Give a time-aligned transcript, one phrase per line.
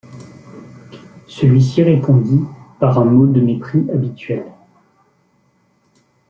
[1.27, 2.39] Celui-ci répondit
[2.79, 4.47] par un mot de mépris habituel.